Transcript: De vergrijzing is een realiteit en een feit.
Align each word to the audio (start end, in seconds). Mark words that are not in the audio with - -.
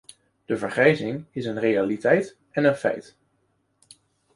De 0.45 0.57
vergrijzing 0.57 1.25
is 1.31 1.45
een 1.45 1.59
realiteit 1.59 2.37
en 2.51 2.63
een 2.65 2.75
feit. 2.75 3.17